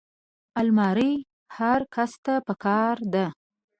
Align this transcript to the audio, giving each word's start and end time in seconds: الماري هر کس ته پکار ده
الماري 0.59 1.13
هر 1.57 1.79
کس 1.95 2.11
ته 2.25 2.33
پکار 2.47 2.95
ده 3.13 3.25